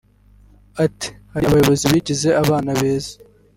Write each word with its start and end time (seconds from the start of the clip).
Ati” 0.85 1.09
Hari 1.31 1.45
abayobozi 1.47 1.85
bigize 1.93 2.29
abana 2.41 2.69
beza 2.79 3.13